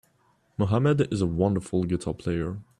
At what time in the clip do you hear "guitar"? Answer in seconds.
1.83-2.15